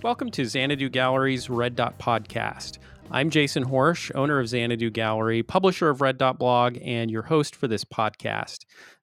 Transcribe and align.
Welcome 0.00 0.30
to 0.30 0.44
Xanadu 0.44 0.88
Gallery's 0.90 1.50
Red 1.50 1.74
Dot 1.74 1.98
Podcast. 1.98 2.78
I'm 3.10 3.30
Jason 3.30 3.64
Horejs, 3.64 4.14
owner 4.14 4.38
of 4.38 4.48
Xanadu 4.48 4.90
Gallery, 4.90 5.42
publisher 5.42 5.88
of 5.88 6.00
Red 6.00 6.18
Dot 6.18 6.38
Blog, 6.38 6.78
and 6.84 7.10
your 7.10 7.22
host 7.22 7.56
for 7.56 7.66
this 7.66 7.84
podcast. 7.84 8.58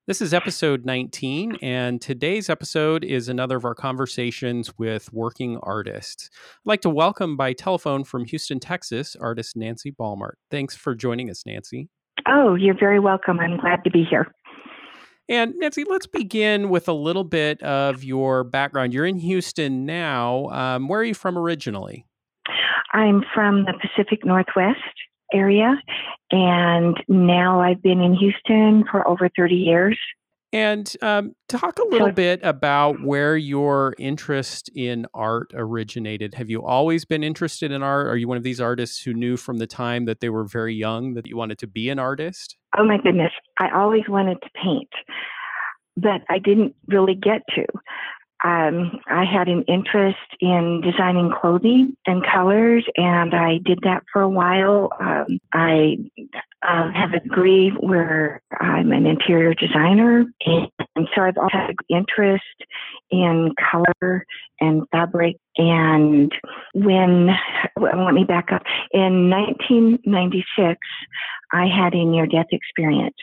This 0.07 0.21
is 0.21 0.33
episode 0.33 0.85
19, 0.85 1.57
and 1.61 2.01
today's 2.01 2.49
episode 2.49 3.03
is 3.03 3.27
another 3.27 3.57
of 3.57 3.65
our 3.65 3.75
conversations 3.75 4.71
with 4.77 5.11
working 5.11 5.57
artists. 5.61 6.29
I'd 6.33 6.69
like 6.69 6.81
to 6.81 6.89
welcome 6.89 7.35
by 7.35 7.51
telephone 7.51 8.05
from 8.05 8.23
Houston, 8.23 8.61
Texas, 8.61 9.17
artist 9.19 9.57
Nancy 9.57 9.91
Balmert. 9.91 10.35
Thanks 10.49 10.77
for 10.77 10.95
joining 10.95 11.29
us, 11.29 11.45
Nancy. 11.45 11.89
Oh, 12.25 12.55
you're 12.55 12.77
very 12.79 13.01
welcome. 13.01 13.41
I'm 13.41 13.57
glad 13.57 13.83
to 13.83 13.91
be 13.91 14.05
here. 14.09 14.33
And 15.27 15.55
Nancy, 15.57 15.83
let's 15.83 16.05
begin 16.05 16.69
with 16.69 16.87
a 16.87 16.93
little 16.93 17.23
bit 17.23 17.61
of 17.63 18.03
your 18.03 18.43
background. 18.43 18.93
You're 18.93 19.07
in 19.07 19.17
Houston 19.17 19.85
now. 19.85 20.49
Um, 20.49 20.87
where 20.87 20.99
are 20.99 21.03
you 21.03 21.15
from 21.15 21.37
originally? 21.37 22.05
I'm 22.93 23.23
from 23.33 23.65
the 23.65 23.73
Pacific 23.81 24.23
Northwest 24.23 24.79
area, 25.33 25.75
and 26.31 26.95
now 27.07 27.59
I've 27.59 27.81
been 27.81 28.01
in 28.01 28.13
Houston 28.13 28.85
for 28.89 29.05
over 29.07 29.29
30 29.35 29.55
years. 29.55 29.99
And 30.55 30.95
um, 31.01 31.35
talk 31.49 31.79
a 31.79 31.83
little 31.83 32.13
bit 32.13 32.39
about 32.41 33.03
where 33.03 33.35
your 33.35 33.93
interest 33.99 34.69
in 34.73 35.05
art 35.13 35.51
originated. 35.53 36.33
Have 36.35 36.49
you 36.49 36.65
always 36.65 37.03
been 37.03 37.25
interested 37.25 37.73
in 37.73 37.83
art? 37.83 38.07
Are 38.07 38.15
you 38.15 38.29
one 38.29 38.37
of 38.37 38.43
these 38.43 38.61
artists 38.61 39.03
who 39.03 39.13
knew 39.13 39.35
from 39.35 39.57
the 39.57 39.67
time 39.67 40.05
that 40.05 40.21
they 40.21 40.29
were 40.29 40.45
very 40.45 40.73
young 40.73 41.13
that 41.15 41.27
you 41.27 41.35
wanted 41.35 41.57
to 41.57 41.67
be 41.67 41.89
an 41.89 41.99
artist? 41.99 42.55
Oh 42.77 42.85
my 42.85 42.97
goodness. 43.03 43.33
I 43.59 43.69
always 43.75 44.03
wanted 44.07 44.37
to 44.43 44.49
paint, 44.63 44.87
but 45.97 46.21
I 46.29 46.39
didn't 46.39 46.73
really 46.87 47.15
get 47.15 47.41
to 47.55 47.65
um, 48.45 48.99
I 49.07 49.23
had 49.25 49.47
an 49.47 49.63
interest 49.67 50.19
in 50.39 50.81
designing 50.81 51.31
clothing 51.31 51.97
and 52.05 52.23
colors, 52.23 52.85
and 52.95 53.33
I 53.33 53.59
did 53.65 53.79
that 53.83 54.03
for 54.13 54.21
a 54.21 54.29
while. 54.29 54.89
Um, 54.99 55.39
I 55.51 55.97
uh, 56.67 56.91
have 56.93 57.13
a 57.13 57.19
degree 57.19 57.71
where 57.79 58.41
I'm 58.59 58.91
an 58.91 59.05
interior 59.05 59.53
designer, 59.53 60.25
and, 60.45 60.67
and 60.95 61.07
so 61.15 61.21
I've 61.21 61.37
always 61.37 61.51
had 61.53 61.75
interest 61.89 62.43
in 63.11 63.51
color 63.71 64.25
and 64.59 64.83
fabric. 64.91 65.37
And 65.57 66.31
when, 66.73 67.29
let 67.79 68.13
me 68.13 68.23
back 68.23 68.51
up. 68.51 68.63
In 68.91 69.29
1996, 69.29 70.79
I 71.53 71.67
had 71.67 71.93
a 71.93 72.03
near 72.03 72.25
death 72.25 72.47
experience, 72.51 73.15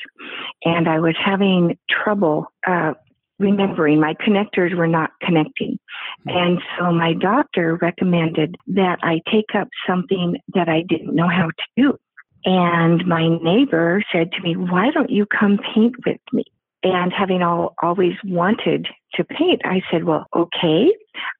and 0.64 0.88
I 0.88 1.00
was 1.00 1.16
having 1.22 1.76
trouble 1.90 2.46
uh, 2.66 2.92
remembering 3.38 4.00
my 4.00 4.14
connectors 4.14 4.74
were 4.74 4.86
not 4.86 5.10
connecting. 5.20 5.78
Hmm. 6.24 6.30
And 6.30 6.58
so 6.78 6.92
my 6.92 7.12
doctor 7.14 7.78
recommended 7.82 8.56
that 8.68 8.98
I 9.02 9.20
take 9.30 9.54
up 9.54 9.68
something 9.86 10.36
that 10.54 10.68
I 10.68 10.82
didn't 10.88 11.14
know 11.14 11.28
how 11.28 11.46
to 11.46 11.64
do. 11.76 11.98
And 12.44 13.06
my 13.06 13.28
neighbor 13.42 14.02
said 14.12 14.32
to 14.32 14.42
me, 14.42 14.56
Why 14.56 14.90
don't 14.90 15.10
you 15.10 15.26
come 15.26 15.58
paint 15.74 15.94
with 16.04 16.20
me? 16.32 16.44
And 16.82 17.12
having 17.12 17.42
all, 17.42 17.74
always 17.82 18.14
wanted 18.24 18.88
to 19.14 19.24
paint, 19.24 19.62
I 19.64 19.82
said, 19.90 20.04
Well, 20.04 20.26
okay. 20.34 20.92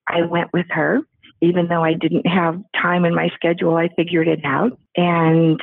I 0.09 0.23
went 0.23 0.53
with 0.53 0.67
her. 0.71 1.01
Even 1.41 1.67
though 1.67 1.83
I 1.83 1.95
didn't 1.95 2.27
have 2.29 2.61
time 2.81 3.05
in 3.05 3.17
my 3.17 3.29
schedule, 3.35 3.77
I 3.77 3.89
figured 3.97 4.29
it 4.29 4.45
out. 4.45 4.79
And 4.97 5.61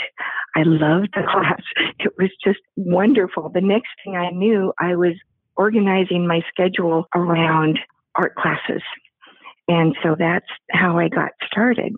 I 0.55 0.63
loved 0.63 1.09
the 1.15 1.23
class. 1.31 1.61
It 1.99 2.11
was 2.17 2.31
just 2.43 2.59
wonderful. 2.75 3.49
The 3.49 3.61
next 3.61 3.89
thing 4.03 4.17
I 4.17 4.29
knew, 4.31 4.73
I 4.79 4.95
was 4.95 5.13
organizing 5.55 6.27
my 6.27 6.41
schedule 6.49 7.05
around 7.15 7.79
art 8.15 8.35
classes. 8.35 8.81
And 9.69 9.95
so 10.03 10.15
that's 10.17 10.47
how 10.71 10.97
I 10.97 11.09
got 11.09 11.31
started. 11.45 11.95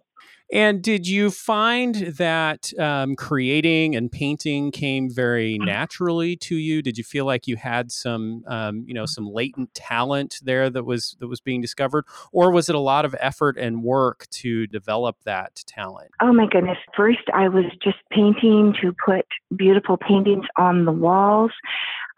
And 0.51 0.81
did 0.81 1.07
you 1.07 1.31
find 1.31 1.95
that 1.95 2.77
um, 2.77 3.15
creating 3.15 3.95
and 3.95 4.11
painting 4.11 4.71
came 4.71 5.09
very 5.09 5.57
naturally 5.57 6.35
to 6.37 6.55
you? 6.55 6.81
Did 6.81 6.97
you 6.97 7.05
feel 7.05 7.25
like 7.25 7.47
you 7.47 7.55
had 7.55 7.89
some, 7.89 8.43
um, 8.47 8.83
you 8.85 8.93
know, 8.93 9.05
some 9.05 9.27
latent 9.31 9.73
talent 9.73 10.39
there 10.43 10.69
that 10.69 10.83
was 10.83 11.15
that 11.19 11.27
was 11.27 11.39
being 11.39 11.61
discovered, 11.61 12.05
or 12.33 12.51
was 12.51 12.67
it 12.67 12.75
a 12.75 12.79
lot 12.79 13.05
of 13.05 13.15
effort 13.19 13.57
and 13.57 13.81
work 13.81 14.27
to 14.31 14.67
develop 14.67 15.15
that 15.23 15.63
talent? 15.67 16.11
Oh 16.21 16.33
my 16.33 16.47
goodness! 16.47 16.77
First, 16.97 17.29
I 17.33 17.47
was 17.47 17.65
just 17.81 17.97
painting 18.11 18.75
to 18.81 18.93
put 18.93 19.25
beautiful 19.55 19.95
paintings 19.95 20.45
on 20.57 20.83
the 20.83 20.91
walls. 20.91 21.51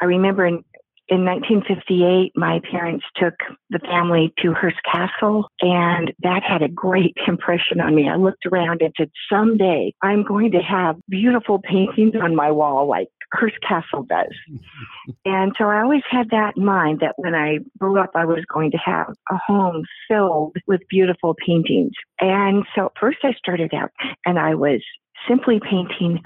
I 0.01 0.05
remember 0.05 0.45
in 0.45 0.63
in 1.09 1.25
1958, 1.25 2.31
my 2.35 2.61
parents 2.71 3.05
took 3.15 3.33
the 3.69 3.79
family 3.79 4.33
to 4.41 4.53
Hearst 4.53 4.77
Castle, 4.89 5.49
and 5.59 6.13
that 6.23 6.43
had 6.43 6.61
a 6.61 6.69
great 6.69 7.15
impression 7.27 7.81
on 7.81 7.93
me. 7.95 8.09
I 8.09 8.15
looked 8.15 8.45
around 8.45 8.81
and 8.81 8.93
said, 8.97 9.11
Someday 9.29 9.93
I'm 10.01 10.23
going 10.23 10.51
to 10.51 10.59
have 10.59 10.95
beautiful 11.09 11.59
paintings 11.59 12.13
on 12.21 12.35
my 12.35 12.51
wall 12.51 12.87
like 12.87 13.09
Hearst 13.33 13.59
Castle 13.67 14.03
does. 14.03 14.33
and 15.25 15.53
so 15.57 15.65
I 15.65 15.81
always 15.81 16.03
had 16.09 16.29
that 16.29 16.53
in 16.55 16.63
mind 16.63 16.99
that 17.01 17.15
when 17.17 17.35
I 17.35 17.59
grew 17.79 17.99
up, 17.99 18.11
I 18.15 18.25
was 18.25 18.43
going 18.53 18.71
to 18.71 18.77
have 18.77 19.13
a 19.29 19.37
home 19.37 19.83
filled 20.07 20.55
with 20.67 20.81
beautiful 20.89 21.35
paintings. 21.45 21.93
And 22.21 22.63
so 22.75 22.91
first 22.99 23.19
I 23.23 23.33
started 23.33 23.73
out 23.73 23.91
and 24.25 24.39
I 24.39 24.55
was 24.55 24.81
simply 25.27 25.59
painting 25.59 26.21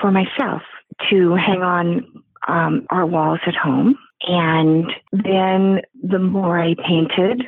for 0.00 0.10
myself 0.10 0.62
to 1.10 1.34
hang 1.34 1.62
on 1.62 2.04
um, 2.48 2.86
our 2.90 3.06
walls 3.06 3.40
at 3.46 3.54
home. 3.54 3.96
And 4.22 4.86
then 5.12 5.80
the 6.02 6.18
more 6.18 6.60
I 6.60 6.74
painted, 6.74 7.44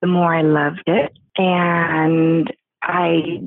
the 0.00 0.06
more 0.06 0.34
I 0.34 0.42
loved 0.42 0.82
it. 0.86 1.12
And 1.36 2.52
I 2.82 3.42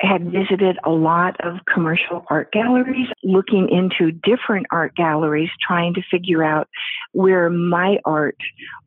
had 0.00 0.30
visited 0.30 0.78
a 0.84 0.90
lot 0.90 1.36
of 1.40 1.58
commercial 1.72 2.24
art 2.30 2.52
galleries, 2.52 3.08
looking 3.22 3.68
into 3.68 4.12
different 4.12 4.66
art 4.70 4.94
galleries, 4.96 5.50
trying 5.66 5.94
to 5.94 6.02
figure 6.10 6.42
out 6.42 6.68
where 7.12 7.50
my 7.50 7.98
art 8.04 8.36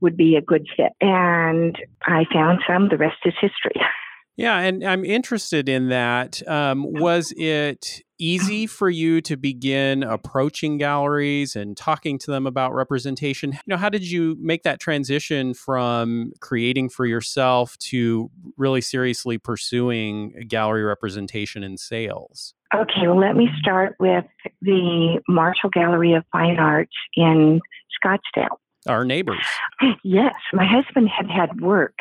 would 0.01 0.17
be 0.17 0.35
a 0.35 0.41
good 0.41 0.67
fit. 0.75 0.93
And 1.01 1.77
I 2.03 2.25
found 2.33 2.61
some, 2.67 2.89
the 2.89 2.97
rest 2.97 3.17
is 3.25 3.33
history. 3.39 3.75
Yeah, 4.35 4.57
and 4.57 4.83
I'm 4.83 5.05
interested 5.05 5.69
in 5.69 5.89
that. 5.89 6.41
Um, 6.47 6.91
was 6.91 7.33
it 7.37 8.01
easy 8.17 8.65
for 8.65 8.89
you 8.89 9.21
to 9.21 9.35
begin 9.35 10.01
approaching 10.01 10.77
galleries 10.77 11.55
and 11.55 11.77
talking 11.77 12.17
to 12.19 12.31
them 12.31 12.47
about 12.47 12.73
representation? 12.73 13.51
You 13.51 13.59
know, 13.67 13.77
how 13.77 13.89
did 13.89 14.09
you 14.09 14.35
make 14.39 14.63
that 14.63 14.79
transition 14.79 15.53
from 15.53 16.31
creating 16.39 16.89
for 16.89 17.05
yourself 17.05 17.77
to 17.89 18.31
really 18.57 18.81
seriously 18.81 19.37
pursuing 19.37 20.45
gallery 20.47 20.83
representation 20.83 21.63
and 21.63 21.79
sales? 21.79 22.55
Okay, 22.73 23.07
well, 23.07 23.19
let 23.19 23.35
me 23.35 23.49
start 23.59 23.95
with 23.99 24.25
the 24.63 25.21
Marshall 25.27 25.69
Gallery 25.69 26.13
of 26.13 26.23
Fine 26.31 26.57
Arts 26.57 26.95
in 27.15 27.59
Scottsdale. 28.03 28.57
Our 28.87 29.05
neighbors. 29.05 29.45
Yes, 30.05 30.35
my 30.53 30.65
husband 30.65 31.09
had 31.09 31.29
had 31.29 31.59
work 31.59 31.95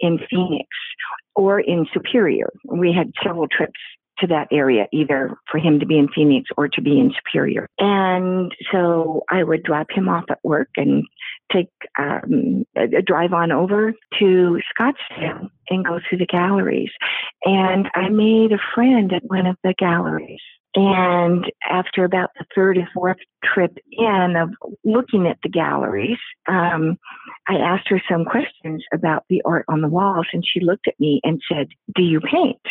in 0.00 0.18
Phoenix 0.30 0.68
or 1.34 1.60
in 1.60 1.86
Superior. 1.92 2.50
We 2.64 2.92
had 2.92 3.12
several 3.22 3.48
trips 3.48 3.80
to 4.20 4.26
that 4.26 4.48
area, 4.50 4.86
either 4.92 5.36
for 5.50 5.58
him 5.58 5.80
to 5.80 5.86
be 5.86 5.96
in 5.98 6.08
Phoenix 6.08 6.48
or 6.56 6.68
to 6.68 6.80
be 6.80 6.98
in 6.98 7.12
Superior. 7.16 7.68
And 7.78 8.52
so 8.72 9.22
I 9.30 9.44
would 9.44 9.62
drop 9.62 9.86
him 9.90 10.08
off 10.08 10.24
at 10.28 10.38
work 10.42 10.68
and 10.76 11.04
take 11.52 11.68
um, 11.98 12.64
a 12.76 13.02
drive 13.02 13.32
on 13.32 13.52
over 13.52 13.92
to 14.18 14.60
Scottsdale 14.78 15.48
and 15.70 15.84
go 15.84 16.00
through 16.08 16.18
the 16.18 16.26
galleries. 16.26 16.90
And 17.44 17.88
I 17.94 18.08
made 18.08 18.52
a 18.52 18.58
friend 18.74 19.12
at 19.12 19.22
one 19.24 19.46
of 19.46 19.56
the 19.62 19.74
galleries. 19.78 20.40
And 20.78 21.44
after 21.68 22.04
about 22.04 22.30
the 22.38 22.44
third 22.54 22.78
or 22.78 22.88
fourth 22.94 23.16
trip 23.42 23.76
in 23.90 24.36
of 24.36 24.50
looking 24.84 25.26
at 25.26 25.38
the 25.42 25.48
galleries, 25.48 26.18
um, 26.46 26.96
I 27.48 27.54
asked 27.54 27.88
her 27.88 28.00
some 28.08 28.24
questions 28.24 28.84
about 28.94 29.24
the 29.28 29.42
art 29.44 29.64
on 29.68 29.80
the 29.80 29.88
walls, 29.88 30.28
and 30.32 30.44
she 30.46 30.60
looked 30.60 30.86
at 30.86 31.00
me 31.00 31.20
and 31.24 31.42
said, 31.52 31.66
Do 31.96 32.02
you 32.04 32.20
paint? 32.20 32.62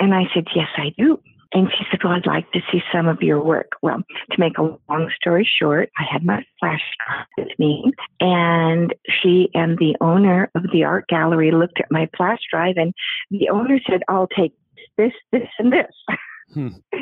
And 0.00 0.12
I 0.12 0.24
said, 0.34 0.46
Yes, 0.56 0.66
I 0.76 0.92
do. 0.98 1.20
And 1.52 1.68
she 1.70 1.84
said, 1.88 2.00
Well, 2.02 2.14
I'd 2.14 2.26
like 2.26 2.50
to 2.50 2.60
see 2.72 2.80
some 2.92 3.06
of 3.06 3.22
your 3.22 3.40
work. 3.40 3.70
Well, 3.80 3.98
to 4.32 4.40
make 4.40 4.58
a 4.58 4.76
long 4.88 5.12
story 5.14 5.48
short, 5.60 5.88
I 5.96 6.04
had 6.12 6.24
my 6.24 6.44
flash 6.58 6.82
drive 7.06 7.26
with 7.38 7.58
me, 7.60 7.92
and 8.18 8.92
she 9.22 9.50
and 9.54 9.78
the 9.78 9.94
owner 10.00 10.50
of 10.56 10.64
the 10.72 10.82
art 10.82 11.06
gallery 11.06 11.52
looked 11.52 11.78
at 11.78 11.92
my 11.92 12.10
flash 12.16 12.40
drive, 12.50 12.74
and 12.76 12.92
the 13.30 13.50
owner 13.50 13.78
said, 13.88 14.02
I'll 14.08 14.26
take 14.26 14.52
this, 14.98 15.12
this, 15.30 15.48
and 15.60 15.72
this. 15.72 16.16
Hmm. 16.54 16.68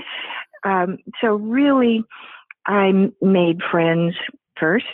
um, 0.64 0.98
so, 1.20 1.34
really, 1.34 2.04
I 2.66 2.92
made 3.20 3.60
friends 3.70 4.14
first. 4.58 4.84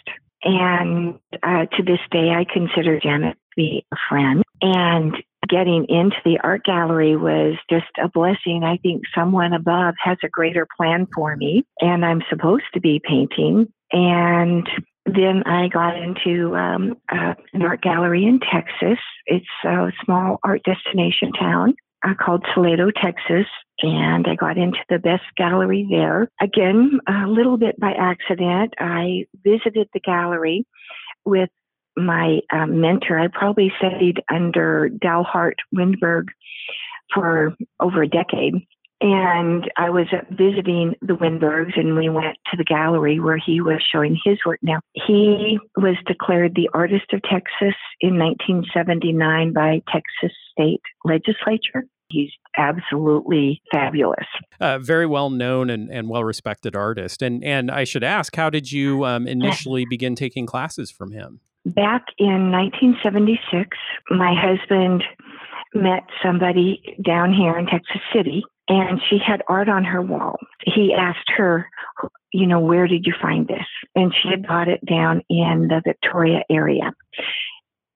And 0.43 1.19
uh, 1.43 1.67
to 1.77 1.83
this 1.83 1.99
day, 2.11 2.31
I 2.31 2.45
consider 2.51 3.01
Janet 3.01 3.35
to 3.35 3.57
be 3.57 3.85
a 3.93 3.97
friend. 4.09 4.43
And 4.63 5.17
getting 5.49 5.87
into 5.89 6.17
the 6.25 6.39
art 6.43 6.65
gallery 6.65 7.17
was 7.17 7.57
just 7.71 7.87
a 8.03 8.09
blessing. 8.09 8.63
I 8.65 8.79
think 8.79 9.03
someone 9.15 9.53
above 9.53 9.95
has 10.03 10.19
a 10.25 10.29
greater 10.29 10.67
plan 10.77 11.07
for 11.15 11.37
me, 11.37 11.65
and 11.81 12.05
I'm 12.05 12.23
supposed 12.29 12.65
to 12.75 12.81
be 12.81 13.01
painting. 13.03 13.73
And 13.93 14.69
then 15.05 15.45
I 15.47 15.69
got 15.69 15.97
into 15.97 16.57
um, 16.57 16.97
uh, 17.11 17.35
an 17.53 17.63
art 17.63 17.83
gallery 17.83 18.25
in 18.25 18.41
Texas. 18.41 18.99
It's 19.27 19.47
a 19.65 19.93
small 20.05 20.39
art 20.43 20.63
destination 20.65 21.33
town 21.33 21.75
uh, 22.05 22.15
called 22.15 22.45
Salado, 22.55 22.91
Texas, 22.91 23.47
and 23.81 24.27
I 24.27 24.35
got 24.35 24.57
into 24.57 24.79
the 24.89 24.99
best 24.99 25.25
gallery 25.37 25.87
there. 25.91 26.31
Again, 26.41 27.01
a 27.09 27.27
little 27.27 27.57
bit 27.57 27.79
by 27.79 27.93
accident, 27.93 28.75
I 28.79 29.27
visited 29.45 29.89
the 29.93 30.01
gallery 30.01 30.67
with 31.25 31.51
my 31.97 32.41
um, 32.53 32.81
mentor. 32.81 33.19
I 33.19 33.29
probably 33.29 33.73
studied 33.79 34.23
under 34.31 34.89
Dalhart 34.89 35.57
Windberg 35.75 36.29
for 37.15 37.57
over 37.81 38.03
a 38.03 38.09
decade. 38.09 38.55
And 39.01 39.71
I 39.77 39.91
was 39.91 40.07
visiting 40.31 40.95
the 41.03 41.15
Windbergs, 41.15 41.75
and 41.77 41.97
we 41.97 42.09
went 42.09 42.39
to 42.51 42.57
the 42.57 42.65
gallery 42.65 43.21
where 43.21 43.37
he 43.37 43.61
was 43.61 43.83
showing 43.93 44.19
his 44.25 44.39
work. 44.47 44.59
Now, 44.63 44.81
he 44.95 45.59
was 45.77 45.97
declared 46.07 46.55
the 46.55 46.71
Artist 46.73 47.13
of 47.13 47.21
Texas 47.23 47.77
in 48.01 48.19
1979 48.19 49.53
by 49.53 49.83
Texas 49.93 50.35
State 50.53 50.81
Legislature. 51.05 51.87
He's 52.09 52.31
absolutely 52.57 53.61
fabulous. 53.71 54.27
Uh, 54.61 54.79
very 54.79 55.07
well 55.07 55.29
known 55.29 55.69
and, 55.69 55.91
and 55.91 56.09
well 56.09 56.25
respected 56.25 56.75
artist. 56.75 57.21
And 57.21 57.45
and 57.45 57.71
I 57.71 57.85
should 57.85 58.05
ask, 58.05 58.35
how 58.37 58.49
did 58.49 58.71
you 58.71 59.05
um, 59.05 59.27
initially 59.27 59.85
begin 59.91 60.15
taking 60.15 60.47
classes 60.47 60.91
from 60.91 61.11
him? 61.11 61.41
Back 61.67 62.05
in 62.19 62.53
1976, 62.53 63.77
my 64.11 64.33
husband 64.35 65.03
met 65.75 66.05
somebody 66.23 66.97
down 67.05 67.35
here 67.35 67.59
in 67.59 67.67
Texas 67.67 68.01
City 68.15 68.45
and 68.69 69.01
she 69.09 69.19
had 69.25 69.43
art 69.49 69.69
on 69.69 69.85
her 69.85 70.03
wall. 70.03 70.39
He 70.65 70.93
asked 70.93 71.31
her, 71.37 71.69
you 72.33 72.47
know, 72.47 72.61
where 72.61 72.89
did 72.89 73.07
you 73.07 73.15
find 73.21 73.47
this? 73.47 73.67
And 73.95 74.13
she 74.13 74.29
had 74.29 74.47
bought 74.47 74.69
it 74.69 74.85
down 74.85 75.23
in 75.31 75.69
the 75.69 75.81
Victoria 75.85 76.43
area. 76.51 76.93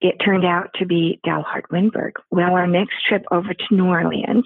It 0.01 0.17
turned 0.25 0.47
out 0.47 0.71
to 0.77 0.87
be 0.87 1.21
Dalhart 1.27 1.71
Windberg. 1.71 2.13
Well, 2.31 2.53
our 2.53 2.67
next 2.67 2.95
trip 3.07 3.25
over 3.31 3.53
to 3.53 3.75
New 3.75 3.87
Orleans, 3.87 4.45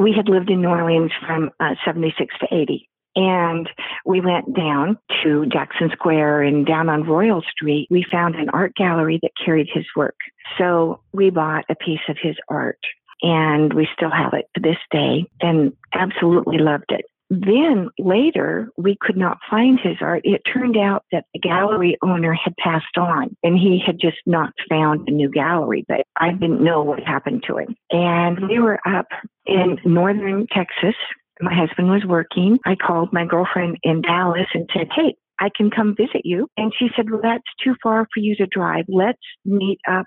we 0.00 0.12
had 0.16 0.28
lived 0.28 0.50
in 0.50 0.62
New 0.62 0.68
Orleans 0.68 1.10
from 1.26 1.50
uh, 1.60 1.74
76 1.84 2.34
to 2.40 2.46
80. 2.50 2.88
And 3.16 3.68
we 4.04 4.20
went 4.20 4.56
down 4.56 4.98
to 5.22 5.46
Jackson 5.46 5.90
Square 5.92 6.42
and 6.42 6.66
down 6.66 6.88
on 6.88 7.04
Royal 7.04 7.42
Street. 7.42 7.86
We 7.90 8.04
found 8.10 8.34
an 8.34 8.48
art 8.48 8.74
gallery 8.74 9.20
that 9.22 9.30
carried 9.44 9.68
his 9.72 9.84
work. 9.94 10.16
So 10.58 11.00
we 11.12 11.30
bought 11.30 11.64
a 11.68 11.76
piece 11.76 12.00
of 12.08 12.16
his 12.20 12.36
art 12.48 12.78
and 13.22 13.72
we 13.72 13.88
still 13.94 14.10
have 14.10 14.32
it 14.34 14.46
to 14.54 14.60
this 14.60 14.78
day 14.90 15.26
and 15.40 15.72
absolutely 15.92 16.58
loved 16.58 16.90
it. 16.90 17.04
Then 17.30 17.88
later, 17.98 18.68
we 18.76 18.96
could 19.00 19.16
not 19.16 19.38
find 19.50 19.80
his 19.80 19.96
art. 20.00 20.22
It 20.24 20.42
turned 20.52 20.76
out 20.76 21.04
that 21.10 21.24
the 21.32 21.40
gallery 21.40 21.96
owner 22.02 22.34
had 22.34 22.54
passed 22.58 22.98
on 22.98 23.34
and 23.42 23.58
he 23.58 23.82
had 23.84 23.98
just 23.98 24.18
not 24.26 24.52
found 24.68 25.08
a 25.08 25.10
new 25.10 25.30
gallery, 25.30 25.84
but 25.88 26.02
I 26.16 26.32
didn't 26.32 26.62
know 26.62 26.82
what 26.82 27.00
happened 27.00 27.44
to 27.46 27.56
him. 27.56 27.74
And 27.90 28.46
we 28.48 28.58
were 28.58 28.78
up 28.86 29.06
in 29.46 29.78
northern 29.84 30.46
Texas 30.48 30.94
my 31.40 31.54
husband 31.54 31.90
was 31.90 32.04
working. 32.06 32.58
I 32.64 32.76
called 32.76 33.12
my 33.12 33.24
girlfriend 33.24 33.78
in 33.82 34.02
Dallas 34.02 34.46
and 34.54 34.68
said, 34.72 34.88
Hey, 34.94 35.16
I 35.40 35.50
can 35.54 35.70
come 35.70 35.96
visit 35.96 36.22
you. 36.24 36.48
And 36.56 36.72
she 36.78 36.88
said, 36.94 37.10
Well, 37.10 37.20
that's 37.22 37.42
too 37.62 37.74
far 37.82 38.06
for 38.14 38.20
you 38.20 38.36
to 38.36 38.46
drive. 38.46 38.84
Let's 38.88 39.18
meet 39.44 39.80
up 39.88 40.06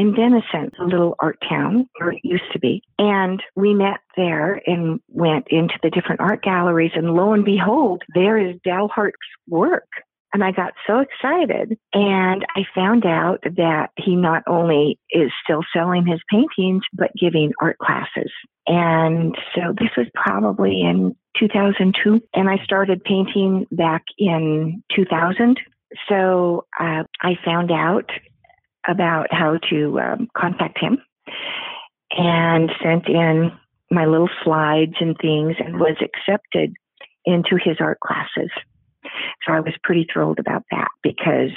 in 0.00 0.14
Denison, 0.14 0.72
a 0.80 0.84
little 0.84 1.14
art 1.20 1.36
town 1.46 1.86
where 1.98 2.12
it 2.12 2.20
used 2.22 2.50
to 2.54 2.58
be. 2.58 2.82
And 2.98 3.42
we 3.54 3.74
met 3.74 4.00
there 4.16 4.62
and 4.66 4.98
went 5.08 5.48
into 5.50 5.74
the 5.82 5.90
different 5.90 6.22
art 6.22 6.42
galleries. 6.42 6.92
And 6.94 7.12
lo 7.12 7.34
and 7.34 7.44
behold, 7.44 8.02
there 8.14 8.38
is 8.38 8.56
Dalhart's 8.66 9.12
work. 9.46 9.88
And 10.32 10.42
I 10.42 10.52
got 10.52 10.72
so 10.86 11.00
excited. 11.00 11.76
And 11.92 12.46
I 12.56 12.62
found 12.74 13.04
out 13.04 13.40
that 13.42 13.90
he 13.98 14.16
not 14.16 14.42
only 14.46 14.98
is 15.10 15.30
still 15.44 15.60
selling 15.70 16.06
his 16.06 16.20
paintings, 16.30 16.82
but 16.94 17.10
giving 17.20 17.52
art 17.60 17.76
classes. 17.76 18.32
And 18.66 19.36
so 19.54 19.74
this 19.78 19.90
was 19.98 20.06
probably 20.14 20.80
in 20.80 21.14
2002. 21.38 22.22
And 22.32 22.48
I 22.48 22.56
started 22.64 23.04
painting 23.04 23.66
back 23.70 24.04
in 24.16 24.82
2000. 24.96 25.58
So 26.08 26.64
uh, 26.78 27.02
I 27.20 27.34
found 27.44 27.70
out 27.70 28.10
about 28.90 29.28
how 29.30 29.58
to 29.70 30.00
um, 30.00 30.28
contact 30.36 30.78
him 30.78 30.98
and 32.10 32.70
sent 32.82 33.08
in 33.08 33.52
my 33.90 34.06
little 34.06 34.30
slides 34.44 34.94
and 35.00 35.16
things 35.18 35.56
and 35.58 35.78
was 35.78 35.96
accepted 36.00 36.74
into 37.24 37.56
his 37.62 37.76
art 37.80 38.00
classes. 38.00 38.50
So 39.46 39.52
I 39.52 39.60
was 39.60 39.74
pretty 39.82 40.06
thrilled 40.12 40.38
about 40.38 40.64
that 40.70 40.88
because 41.02 41.50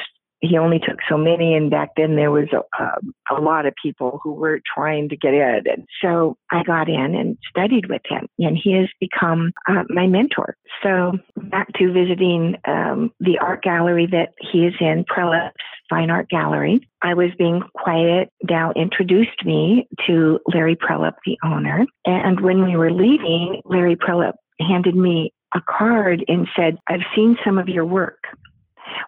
he 0.43 0.57
only 0.57 0.77
took 0.77 0.97
so 1.07 1.17
many, 1.17 1.55
and 1.55 1.71
back 1.71 1.91
then 1.95 2.17
there 2.17 2.29
was 2.29 2.49
a, 2.51 2.83
a, 2.83 3.37
a 3.37 3.41
lot 3.41 3.65
of 3.65 3.73
people 3.81 4.19
who 4.21 4.33
were 4.33 4.59
trying 4.75 5.07
to 5.07 5.15
get 5.15 5.33
in. 5.33 5.61
And 5.65 5.87
so 6.01 6.35
I 6.51 6.63
got 6.63 6.89
in 6.89 7.15
and 7.15 7.37
studied 7.49 7.89
with 7.89 8.01
him, 8.05 8.27
and 8.39 8.57
he 8.61 8.73
has 8.73 8.89
become 8.99 9.53
uh, 9.69 9.83
my 9.87 10.05
mentor. 10.05 10.57
So 10.83 11.13
back 11.37 11.69
to 11.79 11.93
visiting 11.93 12.57
um, 12.67 13.13
the 13.21 13.39
art 13.39 13.63
gallery 13.63 14.05
that 14.07 14.33
he 14.51 14.65
is 14.65 14.73
in, 14.81 15.05
Prelep's 15.05 15.53
Fine 15.89 16.09
Art 16.09 16.29
Gallery. 16.29 16.85
I 17.01 17.13
was 17.13 17.29
being 17.37 17.61
quiet. 17.73 18.29
Dow 18.45 18.73
introduced 18.75 19.45
me 19.45 19.87
to 20.07 20.39
Larry 20.53 20.75
Prelep, 20.75 21.13
the 21.25 21.37
owner. 21.43 21.85
And 22.05 22.41
when 22.41 22.65
we 22.65 22.75
were 22.75 22.91
leaving, 22.91 23.61
Larry 23.63 23.95
Prelep 23.95 24.33
handed 24.59 24.95
me 24.95 25.31
a 25.55 25.61
card 25.61 26.25
and 26.27 26.47
said, 26.53 26.77
I've 26.87 27.05
seen 27.15 27.37
some 27.45 27.57
of 27.57 27.69
your 27.69 27.85
work. 27.85 28.19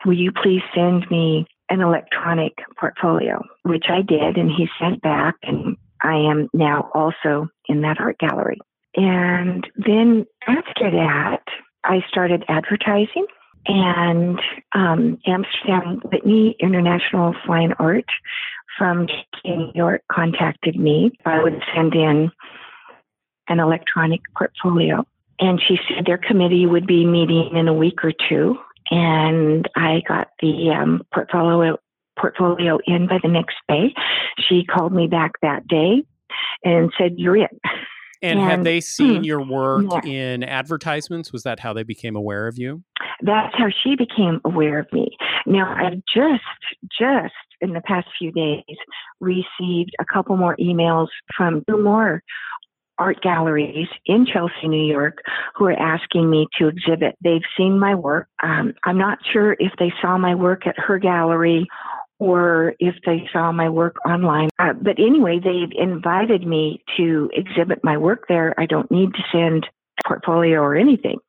Will 0.05 0.13
you 0.13 0.31
please 0.31 0.61
send 0.73 1.09
me 1.09 1.47
an 1.69 1.81
electronic 1.81 2.53
portfolio? 2.79 3.41
Which 3.63 3.85
I 3.89 4.01
did, 4.01 4.37
and 4.37 4.51
he 4.51 4.67
sent 4.79 5.01
back, 5.01 5.35
and 5.43 5.77
I 6.03 6.15
am 6.15 6.49
now 6.53 6.89
also 6.93 7.49
in 7.67 7.81
that 7.81 7.99
art 7.99 8.17
gallery. 8.19 8.59
And 8.95 9.67
then 9.75 10.25
after 10.47 10.91
that, 10.91 11.43
I 11.83 12.03
started 12.09 12.43
advertising, 12.47 13.25
and 13.67 14.39
um, 14.73 15.17
Amsterdam 15.25 16.01
Whitney 16.11 16.55
International 16.59 17.35
Fine 17.45 17.73
Art 17.79 18.05
from 18.77 19.07
New 19.43 19.71
York 19.73 20.01
contacted 20.11 20.75
me. 20.77 21.11
I 21.25 21.41
would 21.41 21.61
send 21.73 21.95
in 21.95 22.31
an 23.47 23.59
electronic 23.59 24.21
portfolio. 24.37 25.05
And 25.39 25.61
she 25.65 25.77
said 25.87 26.05
their 26.05 26.17
committee 26.17 26.65
would 26.65 26.87
be 26.87 27.05
meeting 27.05 27.55
in 27.55 27.67
a 27.67 27.73
week 27.73 28.03
or 28.03 28.13
two. 28.29 28.57
And 28.91 29.67
I 29.75 30.01
got 30.07 30.29
the 30.41 30.69
um, 30.69 31.01
portfolio 31.13 31.77
portfolio 32.19 32.79
in 32.85 33.07
by 33.07 33.19
the 33.21 33.29
next 33.29 33.55
day. 33.67 33.93
She 34.47 34.63
called 34.63 34.93
me 34.93 35.07
back 35.07 35.31
that 35.41 35.67
day 35.67 36.03
and 36.63 36.91
said, 36.97 37.13
"You're 37.17 37.37
in." 37.37 37.47
And, 38.21 38.39
and 38.39 38.49
have 38.49 38.63
they 38.63 38.81
seen 38.81 39.17
hmm, 39.17 39.23
your 39.23 39.45
work 39.45 39.85
yeah. 40.03 40.11
in 40.11 40.43
advertisements? 40.43 41.31
Was 41.31 41.43
that 41.43 41.59
how 41.59 41.73
they 41.73 41.83
became 41.83 42.15
aware 42.15 42.47
of 42.47 42.57
you? 42.57 42.83
That's 43.21 43.53
how 43.55 43.67
she 43.83 43.95
became 43.95 44.41
aware 44.45 44.79
of 44.79 44.87
me. 44.91 45.09
Now, 45.45 45.73
I've 45.75 46.01
just, 46.13 46.43
just 46.99 47.33
in 47.61 47.73
the 47.73 47.81
past 47.81 48.07
few 48.17 48.31
days 48.31 48.63
received 49.19 49.91
a 49.99 50.05
couple 50.11 50.37
more 50.37 50.55
emails 50.59 51.07
from 51.37 51.63
two 51.69 51.81
more 51.81 52.23
art 52.97 53.21
galleries 53.21 53.87
in 54.05 54.25
Chelsea, 54.25 54.67
New 54.67 54.85
York, 54.85 55.19
who 55.55 55.65
are 55.65 55.73
asking 55.79 56.29
me 56.29 56.47
to 56.59 56.67
exhibit. 56.67 57.15
They've 57.23 57.41
seen 57.57 57.79
my 57.79 57.95
work. 57.95 58.27
Um, 58.41 58.73
I'm 58.83 58.97
not 58.97 59.19
sure 59.31 59.53
if 59.59 59.73
they 59.79 59.91
saw 60.01 60.17
my 60.17 60.35
work 60.35 60.67
at 60.67 60.77
her 60.77 60.99
gallery 60.99 61.67
or 62.19 62.73
if 62.79 62.95
they 63.05 63.27
saw 63.33 63.51
my 63.51 63.69
work 63.69 63.97
online. 64.05 64.49
Uh, 64.57 64.73
but 64.73 64.99
anyway, 64.99 65.39
they've 65.43 65.71
invited 65.77 66.47
me 66.47 66.83
to 66.97 67.29
exhibit 67.33 67.83
my 67.83 67.97
work 67.97 68.25
there. 68.29 68.57
I 68.59 68.65
don't 68.65 68.89
need 68.89 69.13
to 69.13 69.23
send 69.31 69.67
a 69.99 70.07
portfolio 70.07 70.59
or 70.61 70.75
anything. 70.75 71.19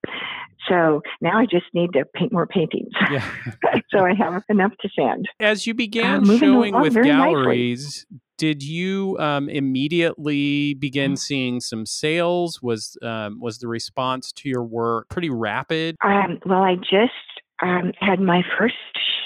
So 0.68 1.02
now 1.20 1.38
I 1.38 1.46
just 1.46 1.66
need 1.74 1.92
to 1.92 2.04
paint 2.14 2.32
more 2.32 2.46
paintings. 2.46 2.92
Yeah. 3.10 3.28
so 3.90 4.00
I 4.00 4.14
have 4.14 4.42
enough 4.48 4.72
to 4.80 4.88
send. 4.98 5.28
As 5.38 5.66
you 5.66 5.74
began 5.74 6.28
uh, 6.28 6.38
showing 6.38 6.74
with 6.80 6.94
galleries, 6.94 8.06
nicely. 8.10 8.20
Did 8.36 8.62
you 8.62 9.16
um, 9.18 9.48
immediately 9.48 10.74
begin 10.74 11.12
mm-hmm. 11.12 11.16
seeing 11.16 11.60
some 11.60 11.86
sales? 11.86 12.62
Was 12.62 12.96
um, 13.02 13.40
was 13.40 13.58
the 13.58 13.68
response 13.68 14.32
to 14.32 14.48
your 14.48 14.62
work 14.62 15.08
pretty 15.08 15.30
rapid? 15.30 15.96
Um, 16.02 16.38
well, 16.46 16.62
I 16.62 16.76
just 16.76 17.12
um, 17.62 17.92
had 18.00 18.20
my 18.20 18.42
first 18.58 18.74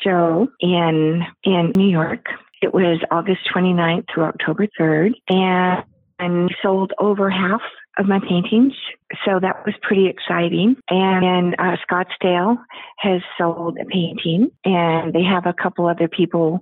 show 0.03 0.49
in 0.61 1.23
in 1.45 1.73
New 1.77 1.89
York. 1.89 2.27
It 2.63 2.75
was 2.75 3.01
August 3.11 3.41
29th 3.55 4.05
through 4.13 4.25
October 4.25 4.67
3rd, 4.79 5.13
and 5.29 5.85
and 6.19 6.55
sold 6.63 6.93
over 6.99 7.31
half 7.31 7.63
of 7.99 8.07
my 8.07 8.21
paintings. 8.21 8.73
So 9.25 9.41
that 9.41 9.65
was 9.67 9.75
pretty 9.83 10.07
exciting. 10.07 10.77
And 10.89 11.55
uh, 11.59 11.77
Scottsdale 11.89 12.57
has 12.99 13.21
sold 13.37 13.79
a 13.81 13.85
painting, 13.85 14.51
and 14.65 15.13
they 15.13 15.23
have 15.23 15.47
a 15.47 15.53
couple 15.53 15.87
other 15.87 16.09
people 16.09 16.61